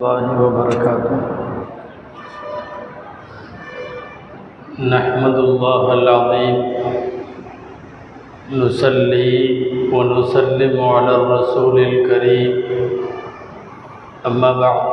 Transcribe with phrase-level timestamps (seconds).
[0.00, 1.16] الله وبركاته.
[4.80, 6.56] نحمد الله العظيم.
[8.52, 9.36] نصلي
[9.92, 12.52] ونسلم على الرسول الكريم.
[14.26, 14.84] أما بعد.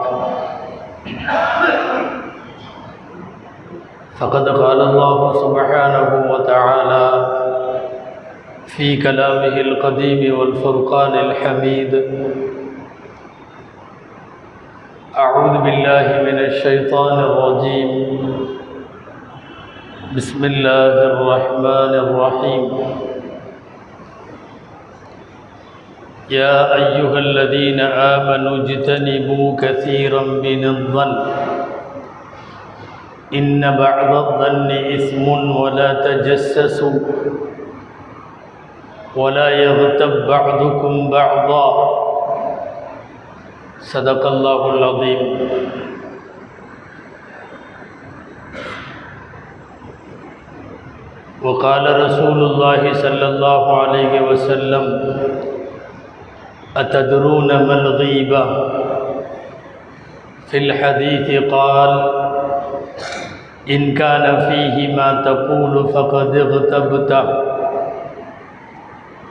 [4.19, 7.05] فقد قال الله سبحانه وتعالى
[8.76, 11.94] في كلامه القديم والفرقان الحميد.
[15.18, 17.91] أعوذ بالله من الشيطان الرجيم.
[20.14, 22.64] بسم الله الرحمن الرحيم.
[26.30, 27.80] يا أيها الذين
[28.14, 31.14] آمنوا اجتنبوا كثيرا من الظن.
[33.34, 35.26] إن بعض الظن إثم
[35.62, 36.99] ولا تجسسوا
[39.16, 42.07] ولا يغتب بعضكم بعضا.
[43.80, 45.22] صدق الله العظيم
[51.43, 54.85] وقال رسول الله صلى الله عليه وسلم
[56.77, 58.43] أتدرون ما الغيبة
[60.48, 61.91] في الحديث قال
[63.70, 67.23] إن كان فيه ما تقول فقد اغتبته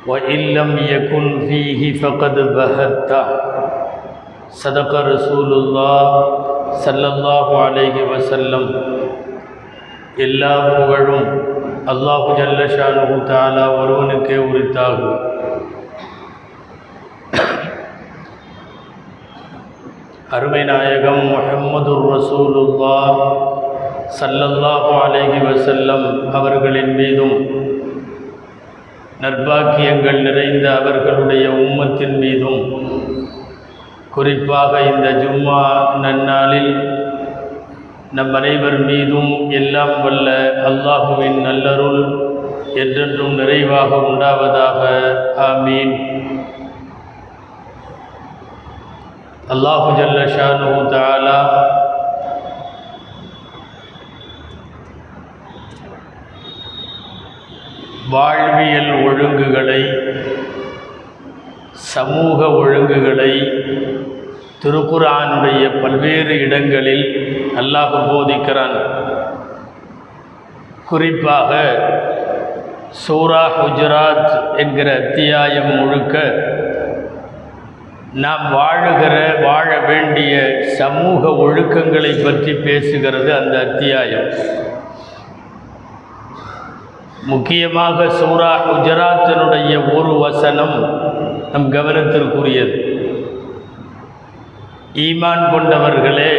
[0.07, 3.56] وإن لم يكن فيه فقد بهته
[4.54, 6.06] صدق رسول الله
[6.78, 8.68] சல்லல்லாஹு அலைஹி வசல்லம்
[10.18, 11.28] எல்லா புகழும்
[11.92, 15.20] அல்லாஹு ஜல்லஷானு தாலா ஒருவனுக்கே உரித்தாகும்
[20.32, 22.98] அருமை நாயகம் முஹம்மது ரசூலுல்லா
[24.20, 27.38] சல்லல்லாஹு அலைஹி வசல்லம் அவர்களின் மீதும்
[29.24, 32.62] நற்பாக்கியங்கள் நிறைந்த அவர்களுடைய உம்மத்தின் மீதும்
[34.17, 35.63] குறிப்பாக இந்த ஜும்மா
[36.03, 36.73] நன்னாளில்
[38.13, 40.29] நம் அனைவர் மீதும் எல்லாம் வல்ல
[40.69, 42.03] அல்லாஹுவின் நல்லருள்
[42.75, 44.81] என்றென்றும் நிறைவாக உண்டாவதாக.
[45.49, 45.95] ஆமீன்.
[49.49, 51.39] அல்லாஹு ஜல்ல ஷானு தாலா
[58.11, 59.81] வாழ்வியல் ஒழுங்குகளை
[61.97, 63.33] சமூக ஒழுங்குகளை
[64.63, 67.07] திருக்குரானுடைய பல்வேறு இடங்களில்
[67.61, 68.77] அல்லாஹ் போதிக்கிறான்.
[70.91, 71.53] குறிப்பாக
[73.05, 76.15] சூரா குஜராத் என்கிற அத்தியாயம் முழுக்க
[78.25, 79.15] நாம் வாழுகிற
[79.47, 80.35] வாழ வேண்டிய
[80.81, 84.29] சமூக ஒழுக்கங்களை பற்றி பேசுகிறது அந்த அத்தியாயம்.
[87.33, 90.77] முக்கியமாக சூரா குஜராத்தினுடைய ஒரு வசனம்
[91.53, 92.79] நம் கவனத்திற்குரியது.
[94.95, 96.33] ஈமான் கொண்டவர்களே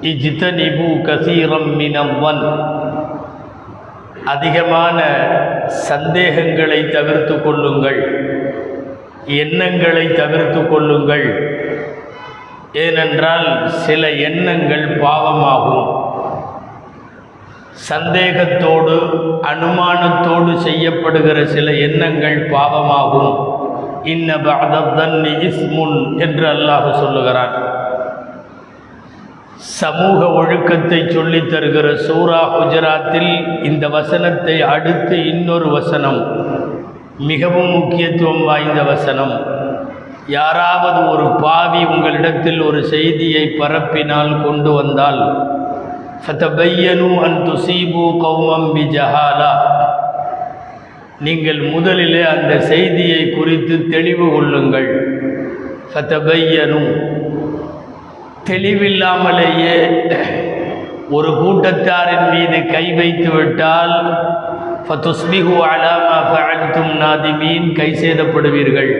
[0.00, 2.42] இஜித்தனிபு கசீரம் மினவன்
[4.24, 5.02] அதிகமான
[5.66, 8.00] சந்தேகங்களை தவிர்த்து கொள்ளுங்கள்.
[9.26, 11.26] எண்ணங்களை தவிர்த்து கொள்ளுங்கள்.
[12.72, 16.04] ஏனென்றால் சில எண்ணங்கள் பாவமாகும்.
[17.72, 18.96] சந்தேகத்தோடு
[19.42, 23.55] அனுமானத்தோடு செய்யப்படுகிற சில எண்ணங்கள் பாவமாகும்.
[24.14, 27.54] இன்ன பாதத்தன் இஸ்முன் என்று அல்லாஹ் சொல்லுகிறான்.
[29.80, 36.20] சமூக ஒழுக்கத்தை சொல்லித் தருகிற சூரா குஜராத்தில் இந்த வசனத்தை அடுத்து இன்னொரு வசனம்
[37.30, 39.34] மிகவும் முக்கியத்துவம் வாய்ந்த வசனம்.
[40.28, 45.20] யாராவது ஒரு பாவி உங்களிடத்தில் ஒரு செய்தியை பரப்பினால் கொண்டு வந்தால்
[46.24, 49.52] ஃபத்தபையனு அன் துசீபு கௌமம் பி ஜஹாலா
[51.24, 54.88] நீங்கள் முதலிலே அந்த செய்தியை குறித்து தெளிவு கொள்ளுங்கள்.
[55.92, 56.90] சத்தபையனும்
[58.48, 59.76] தெளிவில்லாமலேயே
[61.16, 63.94] ஒரு கூட்டத்தாரின் மீது கை வைத்து விட்டால்
[64.88, 68.92] ஃபதுஸ்பிஹு அலாமா ஃபஅல்தும் நாதிமீன் கை சேதப்படுவீர்கள்.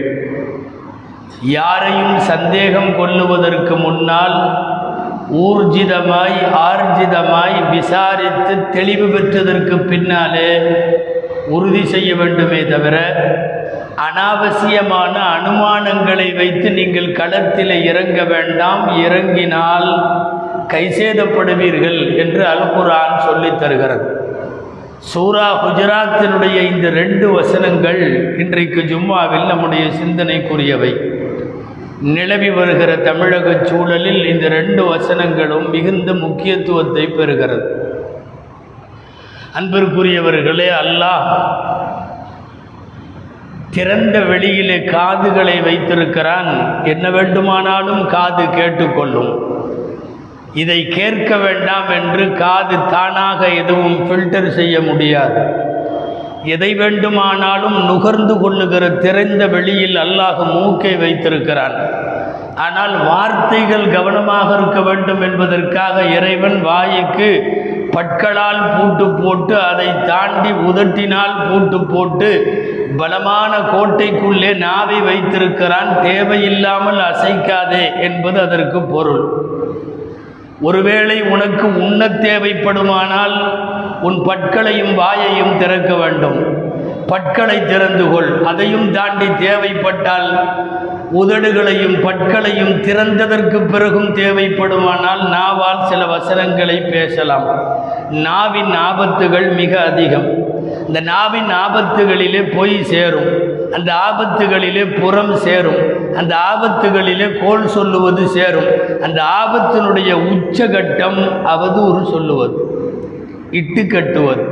[1.57, 4.39] யாரையும் சந்தேகம் கொள்ளுவதற்கு முன்னால்
[5.47, 10.51] ஊர்ஜிதமாய் ஆர்ஜிதமாய் விசாரித்து தெளிவு பெற்றதற்கு பின்னாலே
[11.49, 12.97] உறுதி செய்ய வேண்டுமே தவிர
[13.97, 19.91] அனாவசியமான அனுமானங்களை வைத்து நீங்கள் களத்தில் இறங்க வேண்டாம் இறங்கினால்
[20.69, 24.21] கைசேதப்படுவீர்கள் என்று அல்குரான் சொல்லித் தருகிறது.
[24.99, 31.01] சூரா குஜராத்தினுடைய இந்த ரெண்டு வசனங்கள் இன்றைக்கு ஜும்மாவில் நம்முடைய சிந்தனைக்குரியவை.
[32.01, 37.76] நிலவி வருகிற தமிழக சூழலில் இந்த ரெண்டு வசனங்களும் மிகுந்த முக்கியத்துவத்தை பெறுகிறது.
[39.59, 41.27] அன்பிற்குரியவர்களே அல்லாஹ்
[43.75, 46.51] திறந்த வெளியிலே காதுகளை வைத்திருக்கிறான்.
[46.93, 49.31] என்ன வேண்டுமானாலும் காது கேட்டுக்கொள்ளும்.
[50.63, 55.41] இதை கேட்க வேண்டாம் என்று காது தானாக எதுவும் ஃபில்டர் செய்ய முடியாது.
[56.55, 61.77] எதை வேண்டுமானாலும் நுகர்ந்து கொள்ளுகிற திறந்த வெளியில் அல்லாஹ் மூக்கை வைத்திருக்கிறான்.
[62.67, 67.31] ஆனால் வார்த்தைகள் கவனமாக இருக்க வேண்டும் என்பதற்காக இறைவன் வாய்க்கு
[67.97, 72.31] பற்களால் பூட்டு போட்டு அதை தாண்டி உதட்டினால் பூட்டு போட்டு
[72.99, 75.91] பலமான கோட்டைக்குள்ளே நாவை வைத்திருக்கிறான்.
[76.03, 79.25] தேவையில்லாமல் அசைக்காதே என்பது அதற்கு பொருள்.
[80.61, 83.37] ஒருவேளை உனக்கு உண்ண தேவைப்படுமானால்
[84.03, 86.39] உன் பற்களையும் வாயையும் திறக்க வேண்டும்.
[87.07, 88.31] பற்களை திறந்து கொள்.
[88.45, 90.31] அதையும் தாண்டி தேவைப்பட்டால்
[91.13, 97.75] உதடுகளையும் பற்களையும் திறந்ததற்கு பிறகும் தேவைப்படுமானால் நாவால் சில வசனங்களை பேசலாம்.
[98.11, 100.45] நாவின் ஆபத்துகள் மிக அதிகம்.
[100.87, 103.55] இந்த நாவின் ஆபத்துகளிலே போய் சேரும்.
[103.73, 106.15] அந்த ஆபத்துகளிலே புறம் சேரும்.
[106.17, 109.03] அந்த ஆபத்துகளிலே கோல் சொல்லுவது சேரும்.
[109.03, 112.57] அந்த ஆபத்தினுடைய உச்சகட்டம் அவதூறு சொல்லுவது
[113.51, 114.45] இட்டு கட்டுவது.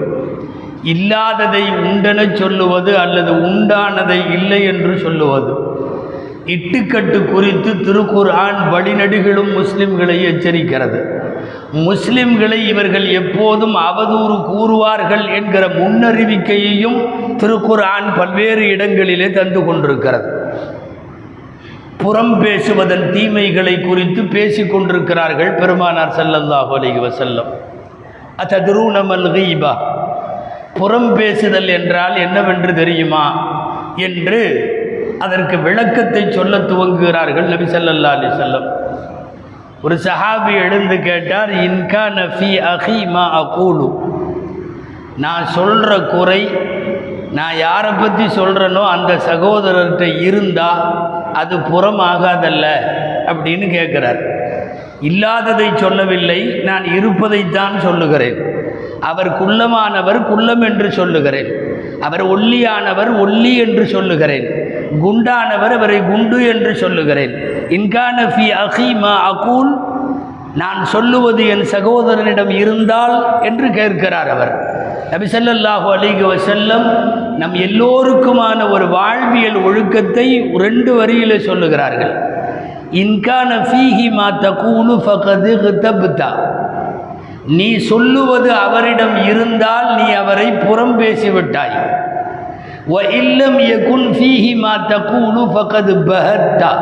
[0.83, 5.64] இல்லாததை உண்டென சொல்லுவது அல்லது உண்டானதை இல்லை என்று சொல்லுவது.
[6.47, 11.23] இட்டுக்கட்டு குறித்து திருக்குர்ஆன் வழிநடுகளும் முஸ்லிம்களை எச்சரிக்கிறது.
[11.73, 16.99] முஸ்லிம்களை இவர்கள் எப்போதும் அவதூறு கூறுவார்கள் என்கிற முன்னறிவிக்கையையும்
[17.37, 20.43] திருக்குர்ஆன் பல்வேறு இடங்களிலே தந்து கொண்டிருக்கிறது.
[21.97, 27.51] புறம் பேசுவதன் தீமைகளை குறித்து பேசிக் கொண்டிருக்கிறார்கள் பெருமானார் செல்லல்லாஹு அலைஹி வஸல்லம்.
[28.39, 29.77] அத்ததுரூனமல் கீபா.
[30.75, 33.53] புறம் பேசுதல் என்றால் என்னவென்று தெரியுமா?
[33.97, 34.43] என்று
[35.21, 38.69] அதற்கு விளக்கத்தை சொல்ல துவங்குகிறார்கள் நபி சல்லல்லா அலி செல்லம்
[39.87, 43.89] ஒரு சஹாபி எழுந்து கேட்டார் இன்கா நஃபி அஹி மா அகூலு.
[45.17, 46.41] நான் சொல்கிற குறை
[47.39, 50.83] நான் யாரை பற்றி சொல்கிறேனோ அந்த சகோதரர்கிட்ட இருந்தால்
[51.41, 52.65] அது புறமாகாதல்ல
[53.31, 54.21] அப்படின்னு கேட்குறார்
[55.01, 58.39] இல்லாததை சொல்லவில்லை நான் இருப்பதைத்தான் சொல்லுகிறேன்.
[59.01, 61.51] அவர் குள்ளமானவர் குள்ளம் என்று சொல்லுகிறேன்.
[62.01, 64.47] அவர் ஒல்லியானவர் ஒல்லி என்று சொல்லுகிறேன்.
[65.03, 67.35] குண்டானவர் அவரை குண்டு என்று சொல்லுகிறேன்.
[67.77, 69.73] இன்கான ஃபி அஹீமா அகூல்
[70.63, 73.15] நான் சொல்லுவது என் சகோதரனிடம் இருந்தால்
[73.49, 74.53] என்று கேட்கிறார் அவர்.
[75.13, 76.87] நபிசல்லாஹு ஸல்லல்லாஹு வசல்லம்
[77.41, 80.27] நம் எல்லோருக்குமான ஒரு வாழ்வியல் ஒழுக்கத்தை
[80.65, 82.15] ரெண்டு வரியிலே சொல்லுகிறார்கள்.
[83.03, 86.31] இன்கான ஃபீஹி மா தகூலு ஃபகது கிதப்தா
[87.59, 91.77] நீ சொல்லுவது அவரிடம் இருந்தால் நீ அவரை புறம் பேசிவிட்டாய்.
[92.89, 96.73] இல்லம் எகுன் ஃபீஹி மா தகூலு ஃபகது பஹத்தா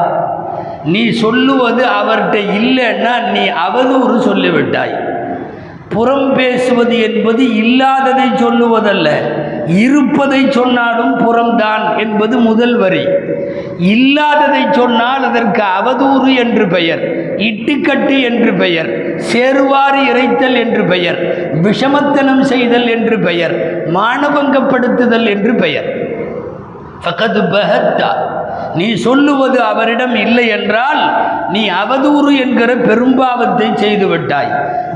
[0.84, 4.94] நீ சொல்லுவது அவர்கிட்ட இல்லைன்னா நீ அவதூறு சொல்லிவிட்டாய்.
[5.88, 9.08] புறம் பேசுவது என்பது இல்லாததை சொல்லுவதல்ல.
[9.68, 13.06] இருப்பதை சொன்னாலும் புறம்தான் என்பது முதல் வரி.
[13.78, 17.00] இல்லாததை சொன்னால் அதற்கு அவதூறு என்று பெயர்
[17.36, 21.18] இட்டுக்கட்டு என்று பெயர் சேருவாறு இறைத்தல் என்று பெயர்
[21.62, 26.10] விஷமத்தனம் செய்தல் என்று பெயர் மானபங்கப்படுத்துதல் என்று பெயர்.
[27.02, 28.40] பகது பஹத்தா.
[28.78, 31.00] நீ சொல்லுவது அவரிடம் இல்லை என்றால்
[31.54, 34.52] நீ அவதூறு என்கிற பெரும்பாவத்தை செய்துவிட்டாய்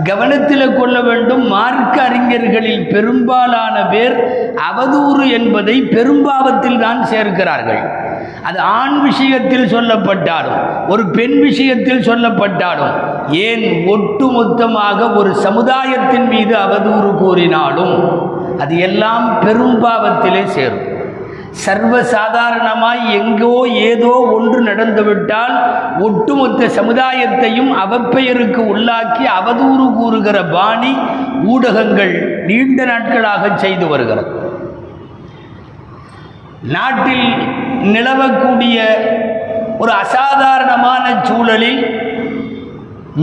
[0.09, 1.45] கவனத்தில் கொள்ள வேண்டும்.
[1.55, 4.17] மார்க்க அறிஞர்களில் பெரும்பாலான பேர்
[4.69, 7.83] அவதூறு என்பதை பெரும்பாவத்தில் தான் சேர்க்கிறார்கள்.
[8.49, 10.61] அது ஆண் விஷயத்தில் சொல்லப்பட்டாலும்
[10.93, 12.95] ஒரு பெண் விஷயத்தில் சொல்லப்பட்டாலும்
[13.47, 17.97] ஏன் ஒட்டுமொத்தமாக ஒரு சமுதாயத்தின் மீது அவதூறு கூறினாலும்
[18.65, 20.86] அது எல்லாம் பெரும்பாவத்திலே சேரும்.
[21.65, 23.53] சர்வசாதாரணமாய் எங்கோ
[23.91, 25.55] ஏதோ ஒன்று நடந்துவிட்டால்
[26.07, 30.93] ஒட்டுமொத்த சமுதாயத்தையும் அவப்பெயருக்கு உள்ளாக்கி அவதூறு கூறுகிற பாணி
[31.55, 32.15] ஊடகங்கள்
[32.49, 34.33] நீண்ட நாட்களாக செய்து வருகிறது.
[36.77, 37.27] நாட்டில்
[37.95, 38.77] நிலவக்கூடிய
[39.83, 41.81] ஒரு அசாதாரணமான சூழலில்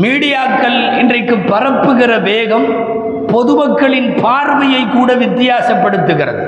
[0.03, 2.67] மீடியாக்கள் இன்றைக்கு பரப்புகிற வேகம்
[3.33, 6.42] பொதுமக்களின் பார்வையை கூட வித்தியாசப்படுத்துகிறது.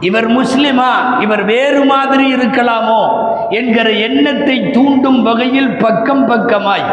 [0.00, 3.02] இவர் முஸ்லிமா இவர் வேறு மாதிரி இருக்கலாமோ
[3.50, 6.84] என்கிற எண்ணத்தை தூண்டும் வகையில் பக்கம் பக்கமாய்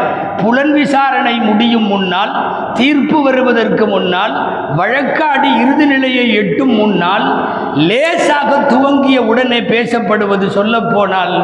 [0.42, 2.32] புலன் விசாரணை முடியும் முன்னால்
[2.74, 4.34] தீர்ப்பு வருவதற்கு முன்னால்
[4.76, 7.26] வழக்காடி இறுதி நிலையை எட்டும் முன்னால்
[7.76, 11.34] லேசாக துவங்கிய உடனே பேசப்படுவது சொல்லப்போனால்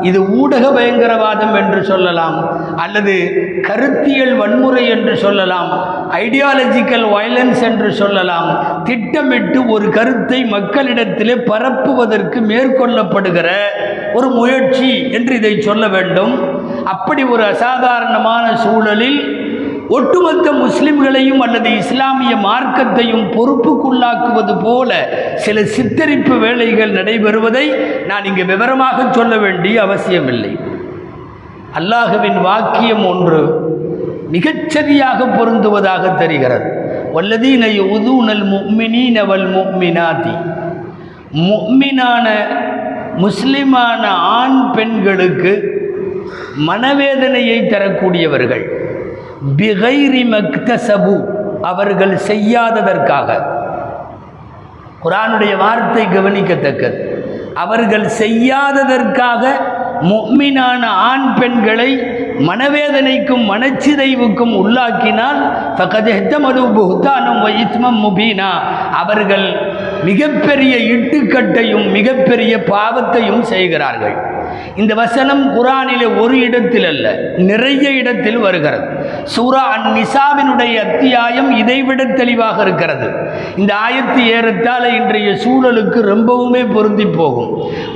[0.00, 3.14] இது ஊடக பயங்கரவாதம் என்று சொல்லலாம் அல்லது
[3.62, 5.95] கருத்தியல் வன்முறை என்று சொல்லலாம்.
[6.10, 8.82] ஐடியாலஜிக்கல் வயலன்ஸ் என்று சொல்லலாம்.
[8.84, 13.48] திட்டமிட்டு ஒரு கருத்தை மக்களிடத்திலே பரப்புவதற்கு மேற்கொள்ளப்படுகிற
[14.14, 16.54] ஒரு முயற்சி என்று இதை சொல்ல வேண்டும்.
[16.84, 19.44] அப்படி ஒரு அசாதாரணமான சூழலில்
[19.88, 27.74] ஒட்டுமொத்த முஸ்லிம்களையும் அல்லது இஸ்லாமிய மார்க்கத்தையும் பொறுப்புக்குள்ளாக்குவது போல சில சித்தரிப்பு வேலைகள் நடைபெறுவதை
[28.06, 30.58] நான் இங்கு விவரமாக சொல்ல வேண்டிய அவசியமில்லை.
[31.74, 33.65] அல்லாஹுவின் வாக்கியம் ஒன்று.
[34.32, 36.68] மிகச்சரியாக பொருந்துவதாக தெரிகிறது.
[37.14, 37.64] வல்லதீன
[37.96, 40.34] உதூனல் முக்மினீன வல் முக்மினாதி
[41.32, 42.26] முக்மினான
[43.16, 45.52] முஸ்லிமான ஆண் பெண்களுக்கு
[46.66, 48.64] மனவேதனையை தரக்கூடியவர்கள்.
[49.56, 51.16] பிகைரி மக்தசபு
[51.62, 53.38] அவர்கள் செய்யாததற்காக.
[55.04, 56.98] குரானுடைய வார்த்தை கவனிக்கத்தக்கது.
[57.54, 59.42] அவர்கள் செய்யாததற்காக
[60.02, 61.90] முக்மினான ஆண் பெண்களை
[62.38, 65.40] மனவேதனைக்கும் மனச்சிதைவுக்கும் உள்ளாக்கினால்
[65.76, 66.62] ஃபகதெத்தமது
[68.04, 68.50] முபீனா.
[68.92, 69.74] அவர்கள்
[70.04, 74.16] மிகப்பெரிய இட்டுக்கட்டையும் மிகப்பெரிய பாவத்தையும் செய்கிறார்கள்.
[74.76, 78.95] இந்த வசனம் குரானிலே ஒரு இடத்தில் அல்ல நிறைய இடத்தில் வருகிறது.
[79.24, 83.08] சூரா அன் நிசாவினுடைய அத்தியாயம் இதைவிட தெளிவாக இருக்கிறது.
[83.56, 87.50] இந்த ஆயத்து ஏறத்தாழ இன்றைய சூழலுக்கு ரொம்பவுமே பொருந்தி போகும்.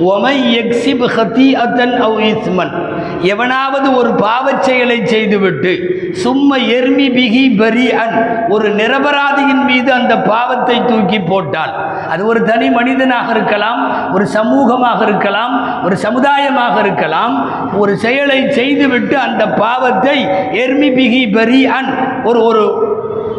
[0.04, 2.74] ஒமை எக்ஸிப் ஹத்தி அத்தன் அவ் இஸ்மன்.
[3.22, 5.72] எவனாவது ஒரு பாவச் செயலை செய்துவிட்டு
[6.24, 11.74] சும்ம எர்மி பிகி பரி அன் ஒரு நிரபராதியின் மீது அந்த பாவத்தை தூக்கி போட்டான்
[12.10, 13.80] அது ஒரு தனி மனிதனாக இருக்கலாம்
[14.12, 17.34] ஒரு சமூகமாக இருக்கலாம் ஒரு சமுதாயமாக இருக்கலாம்.
[17.76, 20.16] ஒரு செயலை செய்துவிட்டு அந்த பாவத்தை
[20.62, 21.90] எர்மி பிகி பரி அன்
[22.24, 22.62] ஒரு ஒரு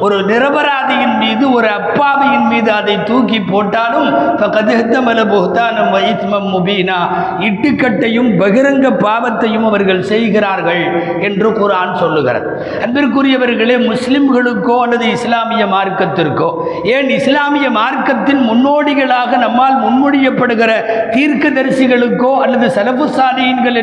[0.05, 4.08] ஒரு நிரபராதியின் மீது ஒரு அப்பாவியின் மீது அதை தூக்கி போட்டாலும்
[4.55, 7.00] கதிர்த்தமல புகத்தானம் வைத்மம் முபீனா.
[7.48, 10.84] இட்டுக்கட்டையும் பகிரங்க பாவத்தையும் அவர்கள் செய்கிறார்கள்
[11.27, 12.50] என்று குரான் சொல்லுகிறது.
[12.86, 16.50] அன்பிற்குரியவர்களே முஸ்லிம்களுக்கோ அல்லது இஸ்லாமிய மார்க்கத்திற்கோ
[16.96, 20.72] ஏன் இஸ்லாமிய மார்க்கத்தின் முன்னோடிகளாக நம்மால் முன்மொழியப்படுகிற
[21.15, 23.08] தீர்க்கதரிசிகளுக்கோ அல்லது சலபு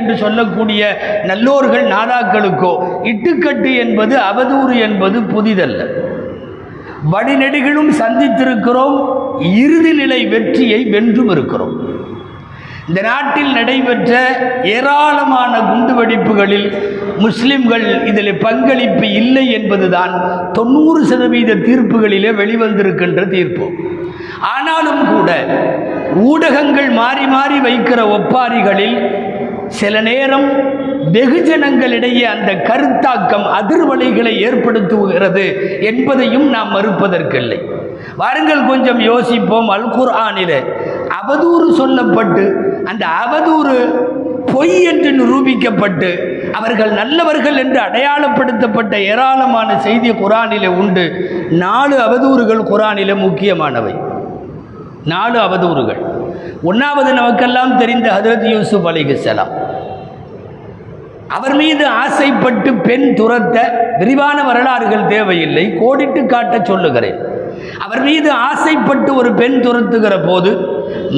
[0.00, 0.82] என்று சொல்லக்கூடிய
[1.26, 2.72] நல்லோர்கள் நாதாக்களுக்கோ
[3.12, 6.06] இட்டுக்கட்டு என்பது அவதூறு என்பது புதிதல்ல.
[7.12, 8.96] வழிநெடுகளும் சந்தித்திருக்கிறோம்.
[9.40, 11.74] இறுதி நிலை வெற்றியை வென்றும் இருக்கிறோம்.
[12.88, 14.12] இந்த நாட்டில் நடைபெற்ற
[14.62, 16.68] ஏராளமான குண்டுவெடிப்புகளில்
[17.18, 20.12] முஸ்லிம்கள் இதில் பங்களிப்பு இல்லை என்பதுதான்
[20.52, 23.70] தொண்ணூறு சதவீத தீர்ப்புகளிலே வெளிவந்திருக்கின்ற தீர்ப்பு.
[24.40, 25.30] ஆனாலும் கூட
[26.14, 28.98] ஊடகங்கள் மாறி மாறி வைக்கிற ஒப்பாரிகளில்
[29.66, 30.48] சில நேரம்
[31.12, 37.58] வெகுஜனங்களிடையே அந்த கருத்தாக்கம் அதிர்வலைகளை ஏற்படுத்துகிறது என்பதையும் நாம் மறுப்பதற்கில்லை.
[38.16, 40.64] வாருங்கள் கொஞ்சம் யோசிப்போம் அல் ஆனிலே
[41.08, 42.52] அவதூறு சொல்லப்பட்டு
[42.84, 44.06] அந்த அவதூறு
[44.52, 46.18] பொய் என்று நிரூபிக்கப்பட்டு
[46.52, 51.30] அவர்கள் நல்லவர்கள் என்று அடையாளப்படுத்தப்பட்ட ஏராளமான செய்தி குரானிலே உண்டு.
[51.50, 53.94] நாலு அவதூறுகள் குரானிலே முக்கியமானவை.
[55.04, 55.98] நாலு அவதூறுகள்.
[56.62, 59.57] ஒன்றாவது நமக்கெல்லாம் தெரிந்த ஹதரத் யூசுப் அலிகலாம்
[61.36, 63.56] அவர் மீது ஆசைப்பட்டு பெண் துரத்த
[63.98, 65.64] விரிவான வரலாறுகள் தேவையில்லை.
[65.80, 67.18] கோடிட்டு காட்ட சொல்லுகிறேன்.
[67.84, 70.50] அவர் மீது ஆசைப்பட்டு ஒரு பெண் துரத்துகிற போது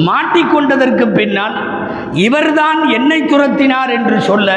[0.07, 1.55] மாட்டிக்கொண்டதற்கு பின்னால்
[2.13, 4.49] இவர்தான் என்னை துரத்தினார் என்று சொல்ல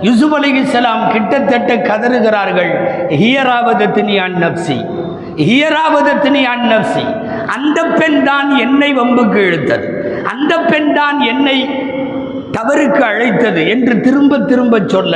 [0.00, 2.72] யூசுப் அலிகலாம் கிட்டத்தட்ட கதறுகிறார்கள்.
[3.22, 4.78] ஹியராவதத்தினி அன் நப்சி
[5.48, 7.04] ஹியராவதத்தினி அன் நப்சி
[7.46, 9.86] அந்த பெண் தான் என்னை வம்புக்கு இழுத்தது.
[10.32, 11.56] அந்த பெண் தான் என்னை
[12.54, 15.14] தவறுக்கு அழைத்தது என்று திரும்ப திரும்ப சொல்ல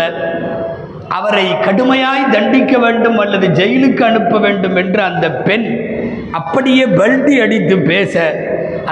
[1.09, 5.69] அவரை கடுமையாய் தண்டிக்க வேண்டும் அல்லது ஜெயிலுக்கு அனுப்ப வேண்டும் என்று அந்த பெண்
[6.31, 8.15] அப்படியே பல்டி அடித்து பேச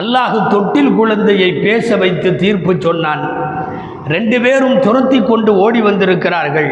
[0.00, 3.23] அல்லாஹு தொட்டில் குழந்தையை பேச வைத்து தீர்ப்பு சொன்னான்.
[4.09, 6.71] ரெண்டு பேரும் துரத்தி கொண்டு ஓடி வந்திருக்கிறார்கள்.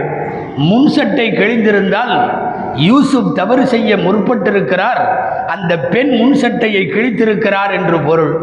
[0.57, 2.15] முன் சட்டை கிழிந்திருந்தால்
[2.89, 5.01] யூசுப் தவறு செய்ய முற்பட்டிருக்கிறார்.
[5.47, 8.35] அந்த பெண் முன் சட்டையை கிழித்திருக்கிறார் என்று பொருள்.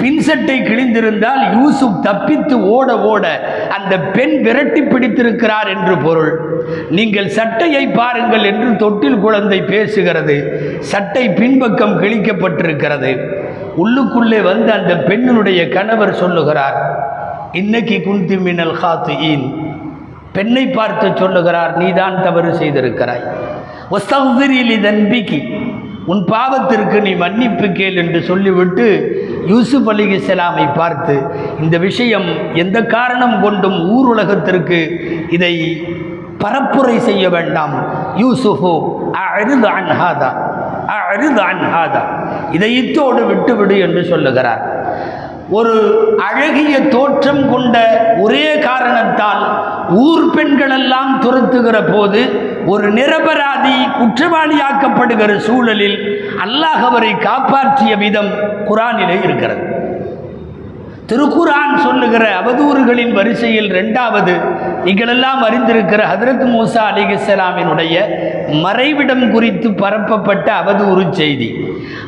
[0.00, 3.24] பின்சட்டை கிழிந்திருந்தால் யூசுப் தப்பித்து ஓட ஓட
[3.76, 6.32] அந்த பெண் விரட்டி பிடித்திருக்கிறார் என்று பொருள்.
[6.90, 10.36] நீங்கள் சட்டையை பாருங்கள் என்று தொட்டில் குழந்தை பேசுகிறது.
[10.92, 13.12] சட்டை பின்பக்கம் கிழிக்கப்பட்டிருக்கிறது.
[13.84, 16.78] உள்ளுக்குள்ளே வந்து அந்த பெண்ணினுடைய கணவர் சொல்லுகிறார்
[17.52, 19.46] இன்னைக்கு குந்தி மினல் ஹாத்து ஈன்
[20.32, 23.24] பெண்ணை பார்த்து சொல்லுகிறார் நீதான் தவறு செய்திருக்கிறாய்.
[23.96, 25.38] ஒஸ்தகிரிலி தன்பிக்கு
[26.08, 31.22] உன் பாவத்திற்கு நீ மன்னிப்பு கேள் என்று சொல்லிவிட்டு யூசுப் அலிகலாமை பார்த்து
[31.60, 35.00] இந்த விஷயம் எந்த காரணம் கொண்டும் ஊர் உலகத்திற்கு
[35.30, 35.84] இதை
[36.44, 37.74] பரப்புரை செய்ய வேண்டாம்.
[38.16, 38.74] யூசுஃபோ
[39.12, 40.30] அழுது அன்ஹாதா
[41.10, 42.02] அழுது அன்ஹாதா
[42.50, 44.62] இதை இத்தோடு விட்டுவிடு என்று சொல்லுகிறார்.
[45.50, 45.74] ஒரு
[46.28, 47.76] அழகிய தோற்றம் கொண்ட
[48.20, 49.42] ஒரே காரணத்தால்
[49.90, 58.30] ஊர் பெண்களெல்லாம் துரத்துகிற போது ஒரு நிரபராதி குற்றவாளியாக்கப்படுகிற சூழலில் அல்லாஹ் அவரை காப்பாற்றிய விதம்
[58.68, 59.76] குரானிலே இருக்கிறது.
[61.06, 64.34] திருக்குரான் சொல்லுகிற அவதூறுகளின் வரிசையில் ரெண்டாவது
[64.84, 67.94] நீங்களெல்லாம் அறிந்திருக்கிற ஹதரத் மூசா அலிகலாமினுடைய
[68.64, 71.54] மறைவிடம் குறித்து பரப்பப்பட்ட அவதூறு செய்தி.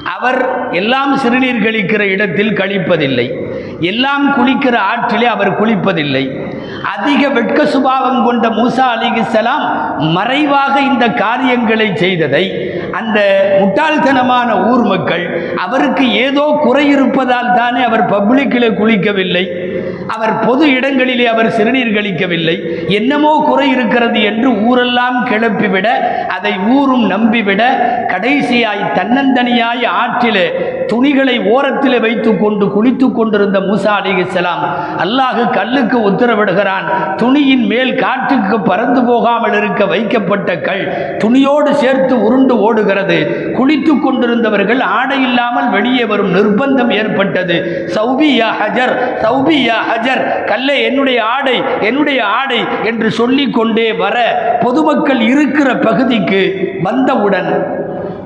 [0.05, 3.33] அவர் எல்லாம் சிறுநீர் கழிக்கிற இடத்தில் கழிப்பதில்லை
[3.81, 6.49] எல்லாம் குளிக்கிற ஆற்றிலே அவர் குளிப்பதில்லை.
[6.89, 9.65] அதிக வெட்க சுபாவம் கொண்ட மூசா அலிகுசலாம்
[10.15, 12.45] மறைவாக இந்த காரியங்களை செய்ததை
[13.01, 13.19] அந்த
[13.61, 15.25] முட்டாள்தனமான ஊர் மக்கள்
[15.57, 19.45] அவருக்கு ஏதோ குறை இருப்பதால் தானே அவர் பப்ளிக்கில் குளிக்கவில்லை
[20.15, 22.55] அவர் பொது இடங்களிலே அவர் சிறுநீர் கழிக்கவில்லை
[22.91, 25.89] என்னமோ குறை இருக்கிறது என்று ஊரெல்லாம் கிளப்பிவிட
[26.29, 27.63] அதை ஊரும் நம்பிவிட
[28.11, 30.47] கடைசியாய் தன்னந்தனியாய் ஆற்றிலே
[30.91, 34.65] துணிகளை ஓரத்தில் வைத்து கொண்டு குளித்துக் கொண்டிருந்த மூசா அலிகலாம்
[35.01, 40.85] அல்லாஹு கல்லுக்கு உத்தரவிடுகிறார் உத்தரவிடுகிறான் துணியின் மேல் காற்றுக்கு பறந்து போகாமல் இருக்க வைக்கப்பட்ட கல்
[41.23, 43.19] துணியோடு சேர்த்து உருண்டு ஓடுகிறது.
[43.59, 47.57] குளித்து கொண்டிருந்தவர்கள் ஆடை இல்லாமல் வெளியே வரும் நிர்பந்தம் ஏற்பட்டது.
[47.97, 51.57] சௌபியா ஹஜர் சௌபியா ஹஜர் கல்லை என்னுடைய ஆடை
[51.89, 52.61] என்னுடைய ஆடை
[52.91, 54.17] என்று சொல்லிக்கொண்டே வர
[54.65, 56.43] பொதுமக்கள் இருக்கிற பகுதிக்கு
[56.83, 57.51] வந்தவுடன்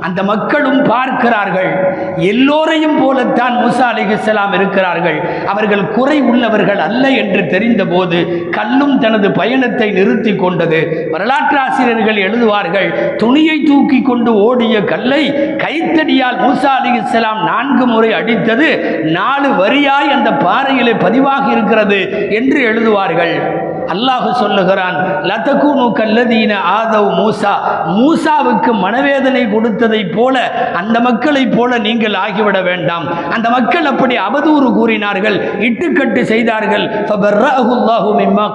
[0.07, 1.71] அந்த மக்களும் பார்க்கிறார்கள்.
[2.17, 5.19] எல்லோரையும் போலத்தான் மூசா அலிகலாம் இருக்கிறார்கள்.
[5.47, 11.09] அவர்கள் குறை உள்ளவர்கள் அல்ல என்று தெரிந்தபோது கல்லும் தனது பயணத்தை நிறுத்தி கொண்டது.
[11.11, 15.23] வரலாற்று ஆசிரியர்கள் எழுதுவார்கள் துணியை தூக்கி கொண்டு ஓடிய கல்லை
[15.65, 18.69] கைத்தடியால் மூசா அலிகலாம் நான்கு முறை அடித்தது.
[19.03, 23.64] நாலு வரியாய் அந்த பாறையிலே பதிவாகி இருக்கிறது என்று எழுதுவார்கள்.
[23.93, 24.97] அல்லாஹு சொல்லுகிறான்
[25.31, 27.53] லதகு கல்லதீன ஆதவ் மூசா.
[27.99, 30.37] மூசாவுக்கு மனவேதனை கொடுத்ததைப் போல
[30.81, 33.07] அந்த மக்களைப் போல நீங்கள் ஆகிவிட வேண்டாம்.
[33.35, 36.87] அந்த மக்கள் அப்படி அவதூறு கூறினார்கள் இட்டுக்கட்டு செய்தார்கள்.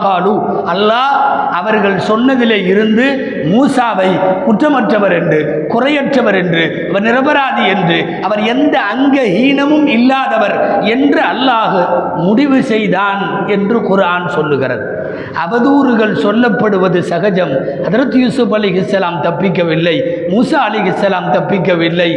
[0.04, 0.34] காலு.
[0.74, 1.16] அல்லாஹ்
[1.60, 3.06] அவர்கள் சொன்னதிலே இருந்து
[3.54, 4.10] மூசாவை
[4.46, 5.40] குற்றமற்றவர் என்று
[5.74, 11.78] குறையற்றவர் என்று அவர் நிரபராதி என்று அவர் எந்த அங்கஹீனமும் இல்லாதவர் என்று அல்லாஹ்
[12.16, 14.99] முடிவு செய்தான் என்று குரான் சொல்லுகிறது.
[15.46, 17.52] அவதூறுகள் சொல்லப்படுவது சகஜம்.
[17.84, 19.96] ஹதரத் யூசுப் அலி இஸ்லாம் தப்பிக்கவில்லை.
[20.30, 22.12] மூசா அலி இஸ்லாம் தப்பிக்கவில்லை.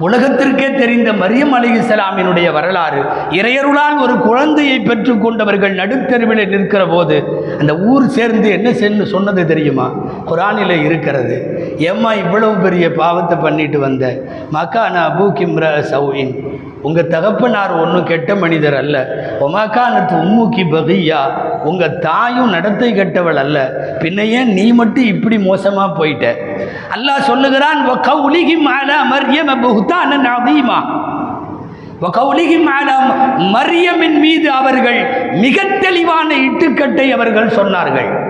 [0.00, 7.16] உலகத்திற்கே தெரிந்த மரியம் அலி இஸ்லாமினுடைய வரலாறு இறையருளால் ஒரு குழந்தையை பெற்றுக்கொண்டவர்கள் நடுத்தருவில் நிற்கிற போது
[7.60, 9.86] அந்த ஊர் சேர்ந்து என்ன சென்று சொன்னது தெரியுமா?
[10.26, 11.36] குரானில் இருக்கிறது.
[11.78, 14.22] ஏம்மா இவ்வளவு பெரிய பாவத்தை பண்ணிட்டு வந்த?
[14.52, 16.34] மக்கானா பூ கிம்ரா சவுயின்
[16.82, 19.24] உங்கள் தகப்பனார் ஒன்றும் கெட்ட மனிதர் அல்ல.
[19.40, 21.20] ஒமாக்கானத்து உம்முக்கி பகையா.
[21.64, 23.72] உங்கள் தாயும் நடத்தை கெட்டவள் அல்ல.
[23.98, 26.36] பின்னையே நீ மட்டும் இப்படி மோசமாக போயிட்ட?
[26.94, 31.06] அல்லாஹ் சொல்லுகிறான் "வகௌலிஹி மாலா மரியம் புகுத்தான் அதிகமா
[32.00, 32.96] வகௌலிஹி அலா
[33.38, 38.26] மரியமின் மீது அவர்கள் மிக தெளிவான இட்டுக்கட்டை அவர்கள் சொன்னார்கள்.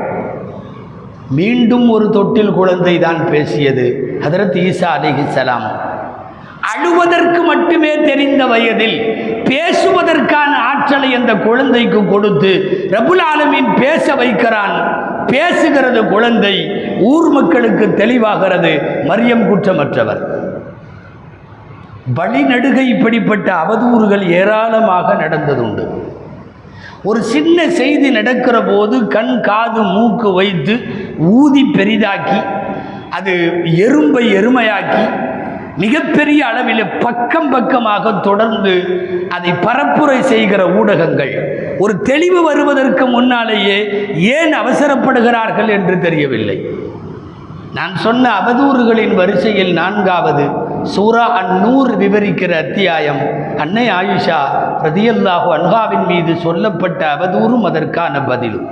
[1.30, 4.18] மீண்டும் ஒரு தொட்டில் குழந்தை தான் பேசியது.
[4.20, 5.87] ஹதரத் ஈசா அலிஹிசலாம்
[6.70, 8.96] அழுவதற்கு மட்டுமே தெரிந்த வயதில்
[9.50, 12.50] பேசுவதற்கான ஆற்றலை அந்த குழந்தைக்கு கொடுத்து
[12.90, 14.74] ரபுல் ஆலமீன் பேச வைக்கிறான்.
[15.32, 16.54] பேசுகிறது குழந்தை
[17.12, 18.72] ஊர் மக்களுக்கு தெளிவாகிறது
[19.08, 20.22] மரியம் குற்றமற்றவர்.
[22.18, 25.86] வழிநடுகை இப்படிப்பட்ட அவதூறுகள் ஏராளமாக நடந்ததுண்டு.
[27.08, 30.74] ஒரு சின்ன செய்தி நடக்கிற போது கண் காது மூக்கு வைத்து
[31.18, 32.38] ஊதி பெரிதாக்கி
[33.16, 33.34] அது
[33.86, 35.04] எறும்பை எருமையாக்கி
[35.82, 38.74] மிகப்பெரிய அளவில் பக்கம் பக்கமாக தொடர்ந்து
[39.36, 41.32] அதை பரப்புரை செய்கிற ஊடகங்கள்.
[41.78, 43.78] ஒரு தெளிவு வருவதற்கு முன்னாலேயே
[44.36, 46.58] ஏன் அவசரப்படுகிறார்கள் என்று தெரியவில்லை.
[47.78, 50.44] நான் சொன்ன அவதூறுகளின் வரிசையில் நான்காவது
[50.94, 53.20] சூரா அந்நூறு விவரிக்கிற அத்தியாயம்.
[53.64, 54.40] அன்னை ஆயுஷா
[54.86, 58.66] ரதியல்லாஹு அன்ஹாவின் மீது சொல்லப்பட்ட அவதூறும் அதற்கான பதிலும்.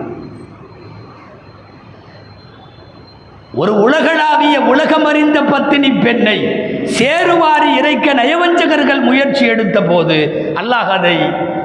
[3.57, 6.39] ஒரு உலகளாவிய உலகமறிந்த பத்தினி பெண்ணை
[6.99, 10.17] சேருவாரி இறைக்க நயவஞ்சகர்கள் முயற்சி எடுத்த போது
[10.55, 11.17] அல்லாஹ் அதை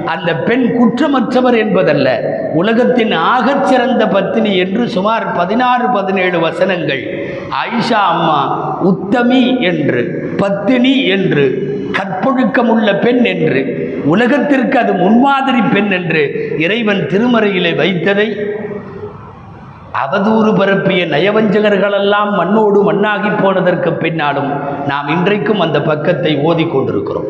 [0.06, 2.08] அந்த பெண் குற்றமற்றவர் என்பதல்ல.
[2.54, 7.04] உலகத்தின் ஆகச் சிறந்த பத்தினி என்று சுமார் பதினாறு பதினேழு வசனங்கள்.
[7.62, 8.40] ஆயிஷா அம்மா
[8.82, 10.02] உத்தமி என்று
[10.38, 11.46] பத்தினி என்று
[11.98, 13.62] கற்பொழுக்கமுள்ள பெண் என்று
[14.06, 16.24] உலகத்திற்கு அது முன்மாதிரி பெண் என்று
[16.58, 18.28] இறைவன் திருமறையிலே வைத்ததை
[20.00, 24.52] அவதூறு பரப்பிய நயவஞ்சகர்களெல்லாம் மண்ணோடு மண்ணாகி போனதற்கு பின்னாலும்
[24.88, 27.26] நாம் இன்றைக்கும் அந்த பக்கத்தை ஓதிக் கொண்டிருக்கிறோம்.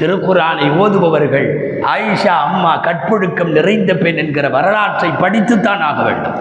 [0.00, 1.48] திருக்குறானை ஓதுபவர்கள்
[1.92, 6.36] ஆயிஷா அம்மா கற்பொழுக்கம் நிறைந்த பெண் என்கிற வரலாற்றை படித்துத்தான் ஆக வேண்டும்.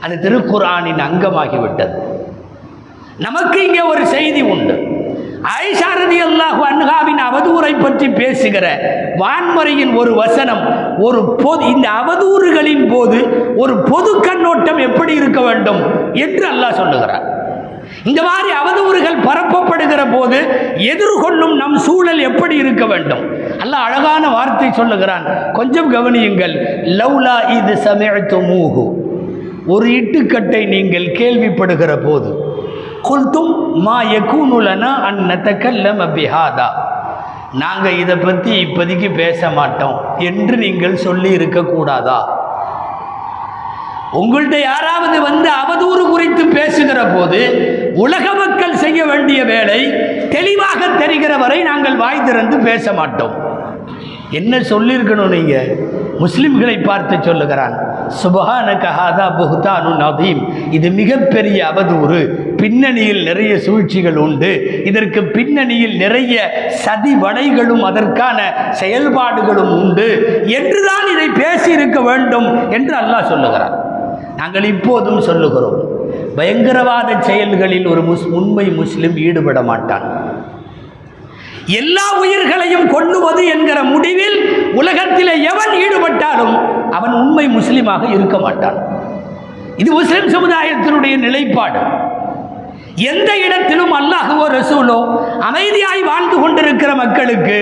[0.00, 1.96] அது திருக்குறானின் அங்கமாகிவிட்டது.
[3.16, 4.76] நமக்கு இங்கே ஒரு செய்தி உண்டு.
[5.56, 7.07] ஆயிஷா ரலியல்லாஹு அன்ஹாவின்
[8.48, 8.66] பேசுகிற
[9.22, 10.62] வான்முறையின் ஒரு வசனம்
[11.06, 13.18] ஒரு பொது இந்த அவதூறுகளின் போது
[13.62, 15.80] ஒரு பொது கண்ணோட்டம் எப்படி இருக்க வேண்டும்
[16.24, 17.26] என்று அல்லாஹ் சொல்லுகிறார்.
[18.10, 20.38] இந்த மாதிரி அவதூறுகள் பரப்பப்படுகிற போது
[20.92, 23.22] எதிர்கொள்ளும் நம் சூழல் எப்படி இருக்க வேண்டும்?
[23.62, 25.24] அல்ல அழகான வார்த்தை சொல்லுகிறான்.
[25.58, 26.54] கொஞ்சம் கவனியுங்கள்.
[27.00, 28.84] லவ்லா இது சமயத்து மூகு
[29.74, 32.30] ஒரு இட்டுக்கட்டை நீங்கள் கேள்விப்படுகிற போது
[33.08, 33.52] கொல்தும்
[33.86, 36.68] மா யகூனுலனா அந்நத்தக்கல்லம் பிஹாதா.
[37.52, 42.18] நாங்கள் இதை பற்றி இப்போதைக்கு பேச மாட்டோம் என்று நீங்கள் சொல்லி இருக்கக்கூடாதா
[44.12, 47.40] உங்கள்கிட்ட யாராவது வந்து அவதூறு குறித்து பேசுகிற போது
[47.94, 49.80] உலக மக்கள் செய்ய வேண்டிய வேலை
[50.28, 53.34] தெளிவாக தெரிகிற வரை நாங்கள் வாய் திறந்து பேச மாட்டோம்.
[54.30, 55.68] என்ன சொல்லியிருக்கணும் நீங்கள்
[56.20, 57.74] முஸ்லிம்களை பார்த்து சொல்லுகிறான்
[58.22, 60.42] சுபஹான கஹாதா புஹ்தானு நதீம்.
[60.70, 62.20] இது மிகப்பெரிய அவதூறு.
[62.56, 64.82] பின்னணியில் நிறைய சூழ்ச்சிகள் உண்டு.
[64.84, 66.36] இதற்கு பின்னணியில் நிறைய
[66.68, 68.38] சதி வடைகளும் அதற்கான
[68.70, 70.08] செயல்பாடுகளும் உண்டு.
[70.46, 73.76] என்றுதான் இதை பேசியிருக்க வேண்டும் என்று அல்லாஹ் சொல்லுகிறான்.
[74.36, 75.78] நாங்கள் இப்போதும் சொல்லுகிறோம்
[76.36, 80.06] பயங்கரவாத செயல்களில் ஒரு முஸ் உண்மை முஸ்லிம் ஈடுபட மாட்டான்.
[81.66, 84.38] எல்லா உயிர்களையும் கொள்ளுவது என்கிற முடிவில்
[84.80, 86.54] உலகத்திலே எவன் ஈடுபட்டாலும்
[86.96, 88.78] அவன் உண்மை முஸ்லீமாக இருக்க மாட்டான்.
[89.76, 91.80] இது முஸ்லிம் சமுதாயத்தினுடைய நிலைப்பாடு.
[93.12, 94.98] எந்த இடத்திலும் அல்லாஹுவோ ரசூலோ
[95.48, 97.58] அமைதியாய் வாழ்ந்து கொண்டிருக்கிற மக்களுக்கு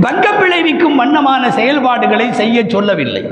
[0.00, 3.22] பங்க விளைவிக்கும் வண்ணமான செயல்பாடுகளை செய்ய சொல்லவில்லை.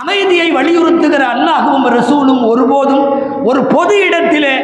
[0.00, 3.06] அமைதியை வலியுறுத்துகிற அல்லாஹுவும் ரசூலும் ஒருபோதும்
[3.48, 4.54] ஒரு பொது இடத்திலே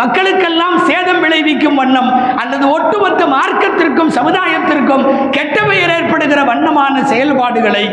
[0.00, 2.10] மக்களுக்கெல்லாம் சேதம் விளைவிக்கும் வண்ணம்
[2.42, 5.04] அல்லது ஒட்டுமொத்த மார்க்கத்திற்கும் சமுதாயத்திற்கும்
[5.36, 7.84] கெட்ட பெயர் ஏற்படுகிற வண்ணமான செயல்பாடுகளை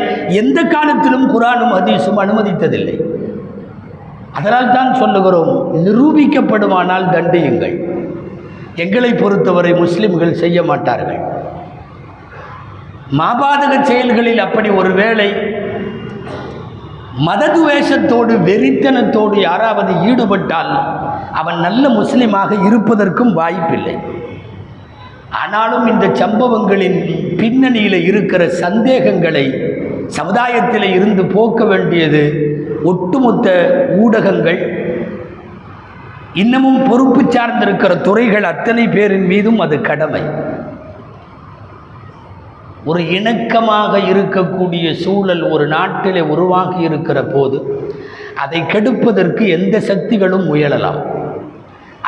[0.42, 2.96] எந்த காலத்திலும் குரானும் அதீசும் அனுமதித்ததில்லை.
[4.40, 5.54] அதனால் தான் சொல்லுகிறோம்
[5.86, 7.76] நிரூபிக்கப்படுமானால் தண்டியுங்கள்.
[8.84, 11.22] எங்களை பொறுத்தவரை முஸ்லிம்கள் செய்ய மாட்டார்கள்.
[13.20, 15.30] மாபாதக செயல்களில் அப்படி ஒரு வேளை
[17.28, 20.72] மததுவேஷத்தோடு வெறித்தனத்தோடு யாராவது ஈடுபட்டால்
[21.40, 23.96] அவன் நல்ல முஸ்லீமாக இருப்பதற்கும் வாய்ப்பில்லை.
[25.42, 26.98] ஆனாலும் இந்த சம்பவங்களின்
[27.42, 29.46] பின்னணியில் இருக்கிற சந்தேகங்களை
[30.18, 32.24] சமுதாயத்தில் இருந்து போக்க வேண்டியது
[32.92, 33.48] ஒட்டுமொத்த
[34.04, 34.60] ஊடகங்கள்
[36.42, 40.24] இன்னமும் பொறுப்பு சார்ந்திருக்கிற துறைகள் அத்தனை பேரின் மீதும் அது கடமை.
[42.90, 47.58] ஒரு இணக்கமாக இருக்கக்கூடிய சூழல் ஒரு நாட்டிலே உருவாகி இருக்கிற போது
[48.44, 51.00] அதை கெடுப்பதற்கு எந்த சக்திகளும் முயலலாம்.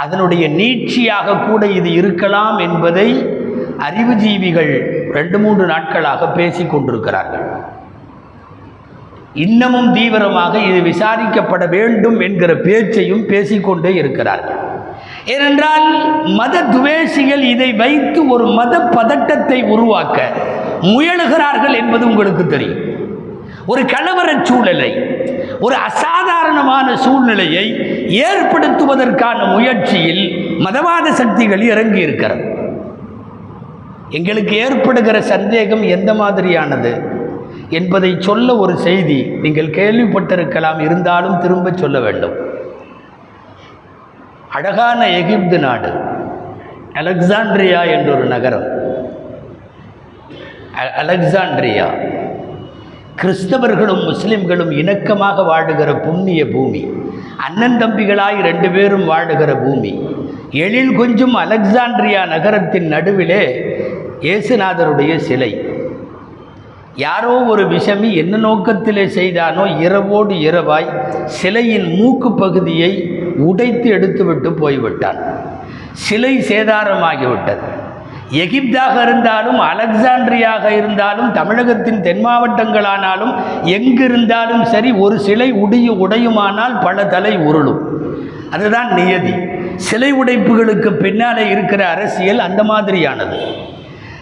[0.03, 3.07] அதனுடைய நீட்சியாக கூட இது இருக்கலாம் என்பதை
[3.87, 4.73] அறிவுஜீவிகள்
[5.17, 7.45] ரெண்டு மூன்று நாட்களாக பேசி கொண்டிருக்கிறார்கள்.
[9.45, 14.59] இன்னமும் தீவிரமாக இது விசாரிக்கப்பட வேண்டும் என்கிற பேச்சையும் பேசிக்கொண்டே இருக்கிறார்கள்.
[15.33, 15.85] ஏனென்றால்
[16.39, 20.17] மத துவேஷிகள் இதை வைத்து ஒரு மத பதட்டத்தை உருவாக்க
[20.87, 22.81] முயலுகிறார்கள் என்பது உங்களுக்கு தெரியும்.
[23.71, 24.91] ஒரு கலவர சூழலை
[25.59, 27.65] ஒரு அசாதாரணமான சூழ்நிலையை
[28.27, 30.23] ஏற்படுத்துவதற்கான முயற்சியில்
[30.65, 32.45] மதவாத சக்திகள் இறங்கி இருக்கிறது
[34.09, 36.91] எங்களுக்கு ஏற்படுகிற சந்தேகம் எந்த மாதிரியானது
[37.69, 42.35] என்பதை சொல்ல ஒரு செய்தி நீங்கள் கேள்விப்பட்டிருக்கலாம் இருந்தாலும் திரும்ப சொல்ல வேண்டும்.
[44.49, 45.91] அழகான எகிப்து நாடு
[46.93, 48.67] அலெக்சாண்ட்ரியா என்றொரு நகரம்.
[50.81, 51.87] அலெக்சாண்ட்ரியா.
[53.21, 56.81] கிறிஸ்தவர்களும் முஸ்லிம்களும் இணக்கமாக வாழுகிற புண்ணிய பூமி.
[57.45, 59.91] அண்ணன் தம்பிகளாய் ரெண்டு பேரும் வாழுகிற பூமி.
[60.51, 63.43] எழில் கொஞ்சம் அலெக்சாண்ட்ரியா நகரத்தின் நடுவிலே
[64.21, 65.51] இயேசுநாதருடைய சிலை.
[66.95, 70.89] யாரோ ஒரு விஷமி என்ன நோக்கத்திலே செய்தானோ இரவோடு இரவாய்
[71.25, 72.91] சிலையின் மூக்கு பகுதியை
[73.37, 75.21] உடைத்து எடுத்துவிட்டு போய்விட்டான்.
[75.91, 77.67] சிலை சேதாரமாகிவிட்டது.
[78.29, 83.33] எகிப்தாக இருந்தாலும் அலெக்சாண்ட்ரியாக இருந்தாலும் தமிழகத்தின் தென் மாவட்டங்களானாலும்
[83.63, 87.81] எங்கிருந்தாலும் சரி ஒரு சிலை உடைய உடையுமானால் பல தலை உருளும்.
[88.51, 89.33] அதுதான் நியதி.
[89.75, 93.37] சிலை உடைப்புகளுக்கு பின்னாலே இருக்கிற அரசியல் அந்த மாதிரியானது.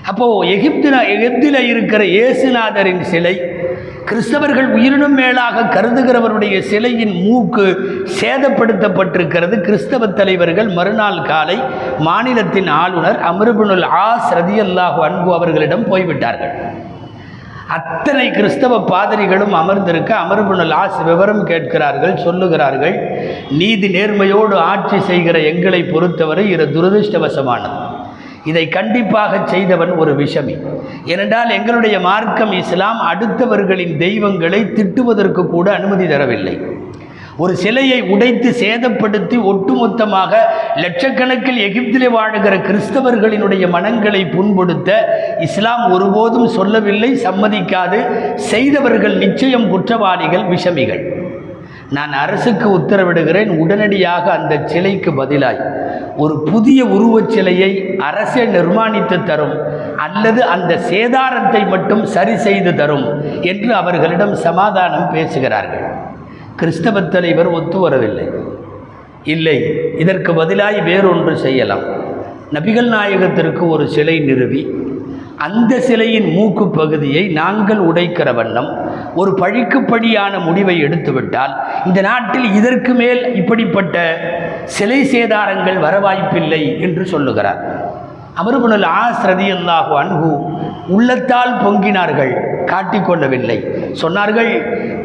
[0.10, 3.34] அப்போது எகிப்தில எகிப்தில் இருக்கிற இயேசுநாதரின் சிலை
[4.10, 7.66] கிறிஸ்தவர்கள் உயிரினும் மேலாக கருதுகிறவருடைய சிலையின் மூக்கு
[8.20, 9.56] சேதப்படுத்தப்பட்டிருக்கிறது.
[9.68, 11.58] கிறிஸ்தவ தலைவர்கள் மறுநாள் காலை
[12.08, 16.56] மாநிலத்தின் ஆளுநர் அமருபுனுல் ஆஸ் ரதியல்லாஹு அன்பு அவர்களிடம் போய்விட்டார்கள்.
[17.78, 22.96] அத்தனை கிறிஸ்தவ பாதிரிகளும் அமர்ந்திருக்க அமர்புணல் ஆஸ் விவரம் கேட்கிறார்கள் சொல்லுகிறார்கள்.
[23.62, 27.78] நீதி நேர்மையோடு ஆட்சி செய்கிற எங்களை பொறுத்தவரை இது துரதிருஷ்டவசமானது.
[28.46, 30.56] இதை கண்டிப்பாக செய்தவன் ஒரு விஷமி.
[31.06, 36.80] ஏனென்றால் எங்களுடைய மார்க்கம் இஸ்லாம் அடுத்தவர்களின் தெய்வங்களை திட்டுவதற்கு கூட அனுமதி தரவில்லை.
[37.38, 40.36] ஒரு சிலையை உடைத்து சேதப்படுத்தி ஒட்டுமொத்தமாக
[40.76, 44.92] லட்சக்கணக்கில் எகிப்திலே வாழுகிற கிறிஸ்தவர்களினுடைய மனங்களை புண்படுத்த
[45.40, 48.00] இஸ்லாம் ஒருபோதும் சொல்லவில்லை சம்மதிக்காது.
[48.36, 51.04] செய்தவர்கள் நிச்சயம் குற்றவாளிகள் விஷமிகள்.
[51.90, 55.81] நான் அரசுக்கு உத்தரவிடுகிறேன் உடனடியாக அந்த சிலைக்கு பதிலாய்.
[56.18, 59.56] ஒரு புதிய உருவச் சிலையை அரசே நிர்மாணித்து தரும்
[59.98, 65.86] அல்லது அந்த சேதாரத்தை மட்டும் சரி செய்து தரும் என்று அவர்களிடம் சமாதானம் பேசுகிறார்கள்.
[66.56, 68.28] கிறிஸ்தவ தலைவர் ஒத்து வரவில்லை.
[69.24, 69.58] இல்லை
[69.98, 71.84] இதற்கு பதிலாய் வேறொன்று செய்யலாம்.
[72.54, 74.90] நபிகள் நாயகத்திற்கு ஒரு சிலை நிறுவி
[75.38, 78.70] அந்த சிலையின் மூக்கு பகுதியை நாங்கள் உடைக்கிற வண்ணம்
[79.16, 81.54] ஒரு பழிக்குப்படியான முடிவை எடுத்துவிட்டால்
[81.86, 83.96] இந்த நாட்டில் இதற்கு மேல் இப்படிப்பட்ட
[84.66, 87.62] சிலை சேதாரங்கள் வர வாய்ப்பில்லை என்று சொல்லுகிறார்.
[88.42, 90.30] அமருபுனல் ஆஸ் அல்லாஹு அன்ஹு
[90.88, 92.34] உள்ளத்தால் பொங்கினார்கள்
[92.66, 93.81] காட்டிக்கொள்ளவில்லை.
[94.02, 94.50] சொன்னார்கள்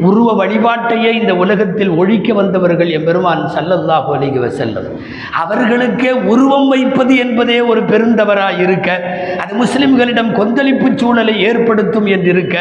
[0.01, 4.89] உருவ வழிபாட்டையே இந்த உலகத்தில் ஒழிக்க வந்தவர்கள் எம்பெருமான் சல்லல்லாஹு அலைஹி செல்லம்
[5.33, 12.57] அவர்களுக்கே உருவம் வைப்பது என்பதே ஒரு பெருந்தவராக இருக்க அது முஸ்லிம்களிடம் கொந்தளிப்பு சூழலை ஏற்படுத்தும் என்றிருக்க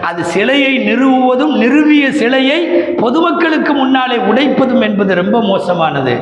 [0.00, 6.20] அது சிலையை நிறுவுவதும் நிறுவிய சிலையை பொதுமக்களுக்கு முன்னாலே உடைப்பதும் என்பது ரொம்ப மோசமானது.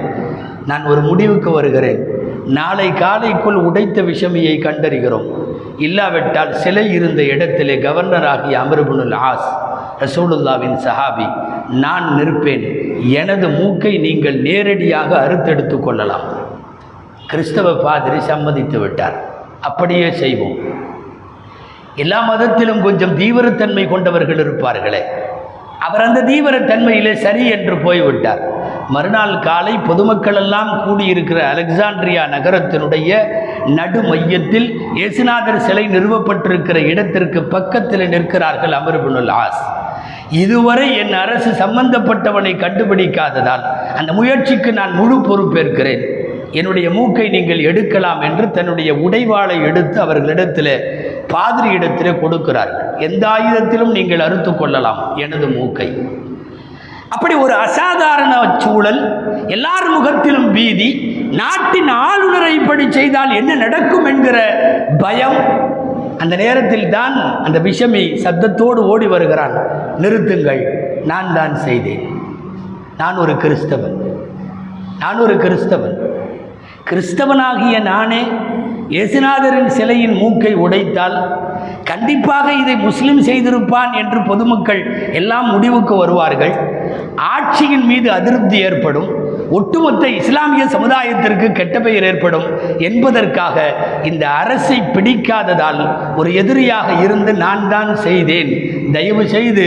[0.66, 2.07] நான் ஒரு முடிவுக்கு வருகிறேன்.
[2.46, 5.41] நாளை காலைக்குள் உடைத்த விஷமியை கண்டறிகிறோம்.
[5.86, 9.48] இல்லாவிட்டால் சிலை இருந்த இடத்திலே கவர்னராகிய அமருபுனுல் ஆஸ்
[10.02, 11.26] ரசூலுல்லாவின் சஹாபி
[11.84, 12.64] நான் நிற்பேன்.
[13.20, 16.26] எனது மூக்கை நீங்கள் நேரடியாக அறுத்தெடுத்து கொள்ளலாம்.
[17.30, 19.16] கிறிஸ்தவ பாதிரி சம்மதித்து விட்டார்.
[19.68, 20.56] அப்படியே செய்வோம்.
[22.02, 25.02] எல்லா மதத்திலும் கொஞ்சம் தீவிரத்தன்மை கொண்டவர்கள் இருப்பார்களே.
[25.86, 28.42] அவர் அந்த தீவிர தன்மையிலே சரி என்று போய்விட்டார்.
[28.94, 33.10] மறுநாள் காலை பொதுமக்கள் எல்லாம் கூடியிருக்கிற அலெக்சாண்ட்ரியா நகரத்தினுடைய
[33.78, 34.68] நடு மையத்தில்
[34.98, 39.62] இயேசுநாதர் சிலை நிறுவப்பட்டிருக்கிற இடத்திற்கு பக்கத்தில் நிற்கிறார்கள் அமர்புனுல் ஆஸ்
[40.42, 43.64] இதுவரை என் அரசு சம்பந்தப்பட்டவனை கண்டுபிடிக்காததால்
[43.98, 46.04] அந்த முயற்சிக்கு நான் முழு பொறுப்பேற்கிறேன்.
[46.58, 50.74] என்னுடைய மூக்கை நீங்கள் எடுக்கலாம் என்று தன்னுடைய உடைவாளை எடுத்து அவர்களிடத்தில்
[51.28, 52.98] பாதிரி இடத்திலே கொடுக்கிறார்கள்.
[52.98, 56.08] எந்த ஆயுதத்திலும் நீங்கள் அறுத்து கொள்ளலாம் எனது மூக்கை.
[57.08, 59.00] அப்படி ஒரு அசாதாரண சூழல்
[59.46, 60.88] எல்லார் முகத்திலும் பீதி
[61.30, 64.38] நாட்டின் ஆளுநரை இப்படி செய்தால் என்ன நடக்கும் என்கிற
[64.98, 65.70] பயம்.
[66.18, 69.54] அந்த நேரத்தில் தான் அந்த விஷமி சப்தத்தோடு ஓடி வருகிறான்.
[69.98, 70.62] நிறுத்துங்கள்
[71.04, 72.20] நான் தான் செய்தேன்.
[72.96, 73.96] நான் ஒரு கிறிஸ்தவன்.
[74.98, 75.96] நான் ஒரு கிறிஸ்தவன்.
[76.90, 78.28] கிறிஸ்தவனாகிய நானே
[78.94, 81.16] இயேசுநாதரின் சிலையின் மூக்கை உடைத்தால்
[81.90, 84.83] கண்டிப்பாக இதை முஸ்லிம் செய்திருப்பான் என்று பொதுமக்கள்
[85.20, 86.55] எல்லாம் முடிவுக்கு வருவார்கள்.
[87.35, 89.09] ஆட்சியின் மீது அதிருப்தி ஏற்படும்.
[89.59, 92.46] ஒட்டுமொத்த இஸ்லாமிய சமுதாயத்திற்கு கெட்ட பெயர் ஏற்படும்
[92.88, 93.57] என்பதற்காக
[94.11, 95.83] இந்த அரசை பிடிக்காததால்
[96.20, 98.50] ஒரு எதிரியாக இருந்து நான் தான் செய்தேன்.
[98.96, 99.66] தயவு செய்து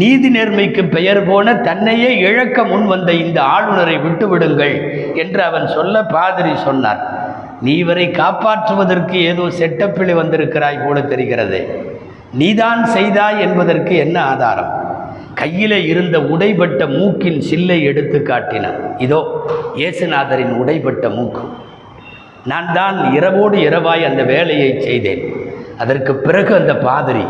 [0.00, 4.76] நீதி நேர்மைக்கு பெயர் போன தன்னையே இழக்க முன் வந்த இந்த ஆளுநரை விட்டுவிடுங்கள்
[5.24, 7.02] என்று அவன் சொல்ல பாதிரி சொன்னார்.
[7.64, 11.60] நீ இவரை காப்பாற்றுவதற்கு ஏதோ செட்டப்பிழை வந்திருக்கிறாய் போல தெரிகிறது.
[12.40, 14.72] நீதான் செய்தாய் என்பதற்கு என்ன ஆதாரம்?
[15.40, 18.78] கையிலே இருந்த உடைபட்ட மூக்கின் சில்லை எடுத்து காட்டினான்.
[19.06, 19.20] இதோ
[19.80, 21.44] இயேசுநாதரின் உடைபட்ட மூக்கு.
[22.50, 25.22] நான் தான் இரவோடு இரவாய் அந்த வேலையை செய்தேன்.
[25.82, 27.24] அதற்கு பிறகு அந்த பாதிரி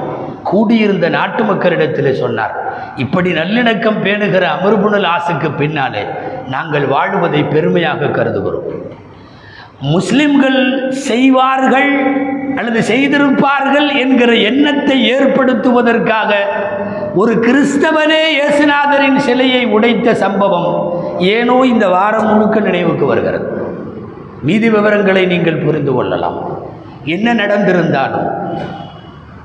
[0.50, 2.54] கூடியிருந்த நாட்டு மக்களிடத்தில் சொன்னார்
[3.04, 6.04] இப்படி நல்லிணக்கம் பேணுகிற அமர்புணல் ஆசுக்கு பின்னாலே
[6.54, 8.68] நாங்கள் வாழுவதை பெருமையாக கருதுகிறோம்.
[9.80, 11.90] முஸ்லிம்கள் செய்வார்கள்
[12.56, 16.34] அல்லது செய்திருப்பார்கள் என்கிற எண்ணத்தை ஏற்படுத்துவதற்காக
[17.14, 20.70] ஒரு கிறிஸ்தவனே இயேசுநாதரின் சிலையை உடைத்த சம்பவம்
[21.18, 23.46] ஏனோ இந்த வாரம் முழுக்க நினைவுக்கு வருகிறது.
[24.42, 26.58] மீதி விவரங்களை நீங்கள் புரிந்து கொள்ளலாம்.
[27.04, 28.28] என்ன நடந்திருந்தாலும்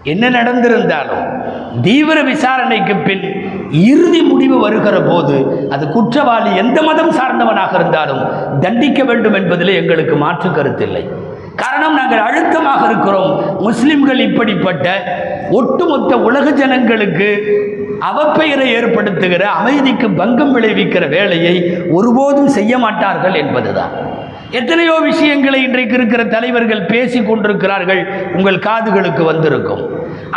[0.03, 1.25] என்ன நடந்திருந்தாலும்
[1.81, 3.25] தீவிர விசாரணைக்கு பின்
[3.71, 5.35] இறுதி முடிவு வருகிற போது
[5.69, 8.23] அது குற்றவாளி எந்த மதம் சார்ந்தவனாக இருந்தாலும்
[8.59, 11.03] தண்டிக்க வேண்டும் என்பதில் எங்களுக்கு மாற்று கருத்தில்லை
[11.55, 13.59] காரணம் நாங்கள் அழுத்தமாக இருக்கிறோம்.
[13.59, 14.87] முஸ்லிம்கள் இப்படிப்பட்ட
[15.51, 17.29] ஒட்டுமொத்த உலக ஜனங்களுக்கு
[18.09, 21.55] அவப்பெயரை ஏற்படுத்துகிற அமைதிக்கு பங்கம் விளைவிக்கிற வேலையை
[21.91, 23.93] ஒருபோதும் செய்ய மாட்டார்கள் என்பதுதான்.
[24.59, 28.01] எத்தனையோ விஷயங்களை இன்றைக்கு இருக்கிற தலைவர்கள் பேசி கொண்டிருக்கிறார்கள்.
[28.37, 29.83] உங்கள் காதுகளுக்கு வந்திருக்கும்.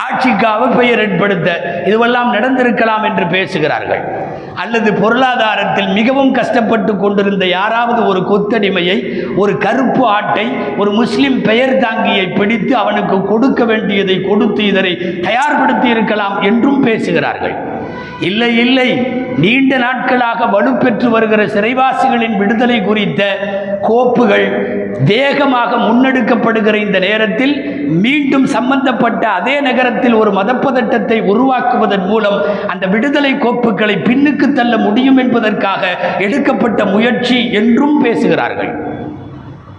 [0.04, 1.48] ஆட்சிக்கு அவப்பெயர் ஏற்படுத்த
[1.88, 4.02] இதுவெல்லாம் நடந்திருக்கலாம் என்று பேசுகிறார்கள்.
[4.62, 8.96] அல்லது பொருளாதாரத்தில் மிகவும் கஷ்டப்பட்டு கொண்டிருந்த யாராவது ஒரு கொத்தடிமையை
[9.42, 10.46] ஒரு கருப்பு ஆட்டை
[10.80, 14.92] ஒரு முஸ்லிம் பெயர் தாங்கியை பிடித்து அவனுக்கு கொடுக்க வேண்டியதை கொடுத்து இதனை
[15.28, 17.56] தயார்படுத்தி இருக்கலாம் என்றும் பேசுகிறார்கள்.
[18.20, 19.06] இல்லை இல்லை.
[19.36, 23.38] நீண்ட நாட்களாக வலுப்பெற்று வருகிற சிறைவாசிகளின் விடுதலை குறித்த
[23.82, 24.72] கோப்புகள்
[25.04, 34.02] வேகமாக முன்னெடுக்கப்படுகிற இந்த நேரத்தில் மீண்டும் சம்பந்தப்பட்ட அதே நகரத்தில் ஒரு மதப்பதட்டத்தை உருவாக்குவதன் மூலம் அந்த விடுதலை கோப்புகளை
[34.02, 38.83] பின்னுக்கு தள்ள முடியும் என்பதற்காக எடுக்கப்பட்ட முயற்சி என்றும் பேசுகிறார்கள்.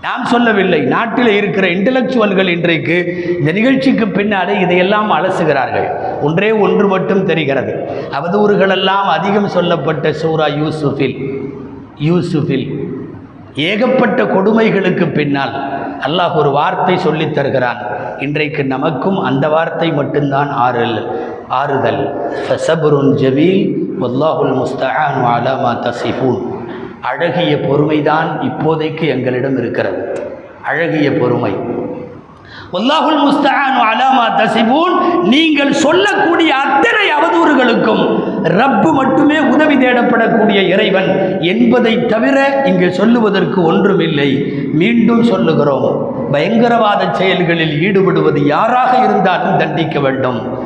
[0.06, 0.80] நாம் சொல்லவில்லை.
[0.94, 2.96] நாட்டில் இருக்கிற இன்டலெக்சுவல்கள் இன்றைக்கு
[3.39, 5.88] இந்த நிகழ்ச்சிக்கு பின்னாலே இதையெல்லாம் அலசுகிறார்கள்.
[6.22, 7.74] ஒன்றே ஒன்று மட்டும் தெரிகிறது.
[8.18, 11.18] அவதூறுகளெல்லாம் அதிகம் சொல்லப்பட்ட சூரா யூசுஃபில்
[12.10, 12.68] யூசுஃபில்.
[13.70, 15.54] ஏகப்பட்ட கொடுமைகளுக்கு பின்னால்
[16.08, 17.80] அல்லாஹ் ஒரு வார்த்தை சொல்லித் தருகிறான்.
[18.20, 21.00] இன்றைக்கு நமக்கும் அந்த வார்த்தை மட்டும்தான் ஆறுதல்.
[21.62, 22.04] ஆறுதல்
[22.46, 23.63] ஃபசபுருன் ஜபீல்
[24.02, 26.39] வல்லாஹுல் முஸ்தஆன் அலாமா தசிஃபூன்
[27.10, 30.20] அழகிய பொறுமைதான் இப்போதைக்கு எங்களிடம் இருக்கிறது.
[30.63, 31.54] அழகிய பொறுமை.
[32.74, 42.62] ஒல்லாஹுல் முஸ்தான் அலாமா தசிபூன் நீங்கள் சொல்லக்கூடிய அத்தனை அவதூறுகளுக்கும் ரப்பு மட்டுமே உதவி தேடப்படக்கூடிய இறைவன் என்பதை தவிர
[42.65, 44.54] இங்கு சொல்லுவதற்கு ஒன்றுமில்லை.
[44.74, 46.15] மீண்டும் சொல்லுகிறோம்.
[46.32, 50.63] பயங்கரவாத செயல்களில் ஈடுபடுவது யாராக இருந்தாலும் தண்டிக்க வேண்டும்.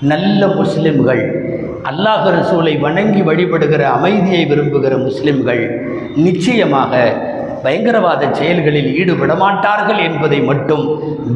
[0.00, 1.45] நல்ல முஸ்லிம்கள்.
[1.90, 5.62] அல்லாஹ் ரசூலை வணங்கி வழிபடுகிற அமைதியை விரும்புகிற முஸ்லிம்கள்
[6.26, 6.92] நிச்சயமாக
[7.64, 10.84] பயங்கரவாத செயல்களில் ஈடுபட மாட்டார்கள் என்பதை மட்டும்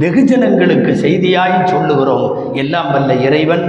[0.03, 2.27] வெகுஜனங்களுக்கு செய்தியாய் சொல்லுகிறோம்.
[2.63, 3.65] எல்லாம் வல்ல இறைவன்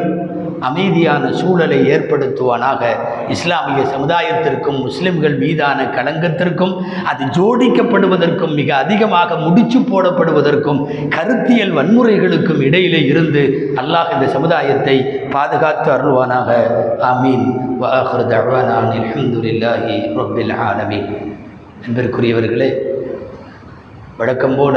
[0.61, 2.81] அமைதியான சூழலை ஏற்படுத்துவானாக.
[3.29, 13.73] இஸ்லாமிய சமுதாயத்திற்கும் முஸ்லிம்கள் மீதான களங்கத்திற்கும் அது ஜோடிக்கப்படுவதற்கும் மிக அதிகமாக முடிச்சு போடப்படுவதற்கும் கருத்தியல் வன்முறைகளுக்கும் இடையிலே இருந்து
[13.75, 14.97] அல்லாஹ் இந்த சமுதாயத்தை
[15.31, 16.49] பாதுகாத்து அருள்வானாக.
[16.99, 17.45] ஆமீன்.
[17.81, 18.89] வாஹர் தவானான்
[20.69, 21.09] ஆலமீன்.
[21.87, 22.90] அன்பிற்குரியவர்களே
[24.21, 24.75] வழக்கம் போல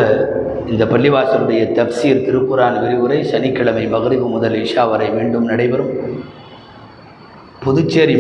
[0.73, 5.91] இந்த பள்ளிவாசலுடைய தப்சீர் திருக்குரான் விரிவுரை சனிக்கிழமை மகரிபு முதல் இஷா வரை மீண்டும் நடைபெறும்.
[7.65, 8.13] புதுச்சேரி